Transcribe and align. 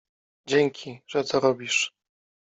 Dzięki, 0.45 1.01
że 1.07 1.23
to 1.23 1.39
robisz. 1.39 1.93